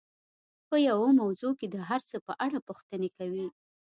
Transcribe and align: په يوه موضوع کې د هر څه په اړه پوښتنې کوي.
په 0.67 0.75
يوه 0.87 1.07
موضوع 1.21 1.51
کې 1.59 1.67
د 1.69 1.75
هر 1.89 2.01
څه 2.09 2.17
په 2.27 2.33
اړه 2.45 2.59
پوښتنې 2.67 3.09
کوي. 3.17 3.45